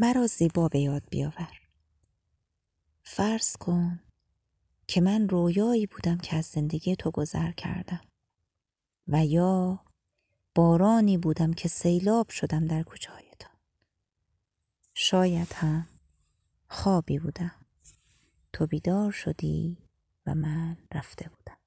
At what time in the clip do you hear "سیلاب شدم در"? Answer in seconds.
11.68-12.82